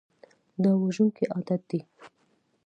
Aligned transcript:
دا 0.63 0.71
وژونکی 0.83 1.25
عادت 1.33 1.61
دی. 1.69 1.79